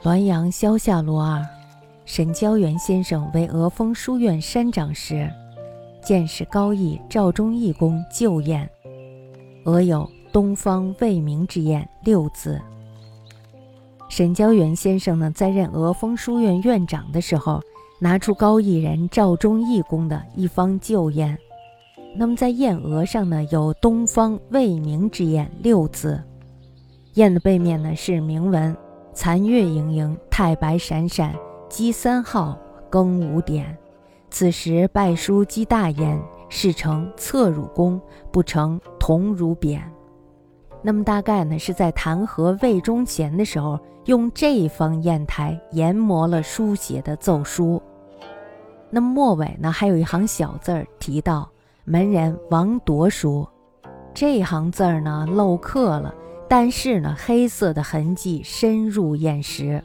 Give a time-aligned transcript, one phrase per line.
[0.00, 1.44] 滦阳萧下罗二，
[2.04, 5.28] 沈交元先生为俄峰书院山长时，
[6.00, 8.68] 见识高义、赵忠义公旧宴，
[9.64, 12.60] 俄有“东方未明”之宴六字。
[14.08, 17.60] 沈交元先生呢，在任俄峰书院院长的时候，
[18.00, 21.36] 拿出高义人赵忠义公的一方旧宴，
[22.16, 26.22] 那么在宴额上呢，有“东方未明”之宴六字。
[27.14, 28.74] 宴的背面呢是铭文
[29.20, 31.34] ：“残月盈盈，太白闪闪，
[31.68, 32.56] 鸡三号，
[32.88, 33.76] 更五点。”
[34.30, 38.00] 此时拜书积大焉，事成侧汝弓，
[38.30, 39.80] 不成同汝匾。
[40.82, 47.82] 那么大概呢是在弹劾魏忠贤的时候，用这方砚台研磨了书写的奏书。
[48.88, 51.50] 那么末尾呢还有一行小字儿提到
[51.82, 53.44] 门人王铎书，
[54.14, 56.14] 这行字儿呢漏刻了，
[56.48, 59.82] 但是呢黑色的痕迹深入砚石。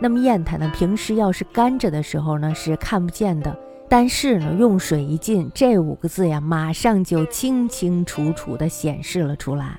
[0.00, 3.56] 那么砚台呢，平时要是干着的时候呢，是看不见的。
[3.88, 9.78] 但是呢，用水一浸，这五个字呀，马上就清清楚楚地显示了出来。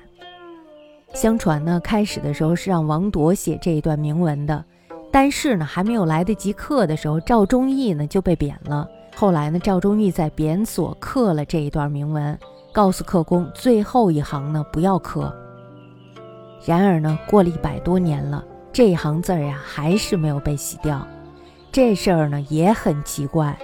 [1.12, 4.64] 相传呢，开始的时候是让王铎写这一段铭文的，
[5.12, 8.88] 但是呢，还没有来得及刻的时候，赵忠义呢就被贬了。
[9.14, 12.38] 后来呢，赵忠义在贬所刻了这一段铭文，
[12.72, 15.32] 告诉刻工最后一行呢不要刻。
[16.64, 18.44] 然而呢，过了一百多年了。
[18.72, 21.06] 这一行字儿呀，还是没有被洗掉。
[21.72, 23.58] 这事儿呢也很奇怪，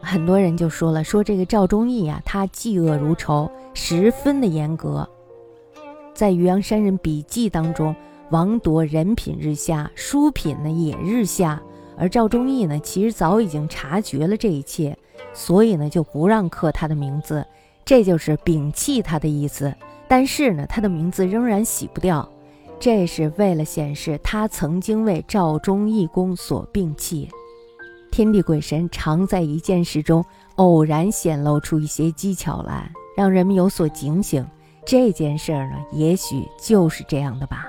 [0.00, 5.08] 很多人就说了，说这个赵忠义啊，他嫉恶如仇，十分的严格。
[6.14, 7.94] 在《渔阳山人笔记》当中，
[8.30, 11.60] 王铎人品日下，书品呢也日下，
[11.96, 14.96] 而赵忠义呢，其实早已经察觉了这一切，
[15.32, 17.44] 所以呢就不让刻他的名字，
[17.84, 19.74] 这就是摒弃他的意思。
[20.12, 22.28] 但是呢，他的名字仍然洗不掉。
[22.78, 27.30] 这是为了显示他曾经为赵忠义公所摒弃。
[28.10, 30.22] 天地鬼神常在一件事中
[30.56, 34.46] 偶然显露出一些技巧来，让人们有所警醒。
[34.84, 37.64] 这件事儿呢，也许就是这样的吧。